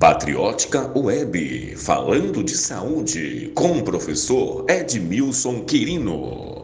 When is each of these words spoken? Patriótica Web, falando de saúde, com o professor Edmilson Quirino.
Patriótica 0.00 0.90
Web, 0.96 1.76
falando 1.76 2.42
de 2.42 2.56
saúde, 2.56 3.52
com 3.54 3.72
o 3.72 3.84
professor 3.84 4.64
Edmilson 4.66 5.62
Quirino. 5.66 6.59